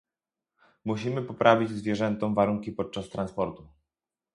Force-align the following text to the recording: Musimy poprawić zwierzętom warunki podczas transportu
Musimy 0.85 1.21
poprawić 1.21 1.69
zwierzętom 1.69 2.35
warunki 2.35 2.71
podczas 2.71 3.09
transportu 3.09 3.67